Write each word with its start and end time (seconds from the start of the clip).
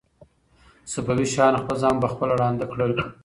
صفوي 0.93 1.25
شاهانو 1.33 1.61
خپل 1.63 1.75
زامن 1.81 2.01
په 2.03 2.07
خپله 2.13 2.33
ړانده 2.41 2.65
کړل. 2.71 2.91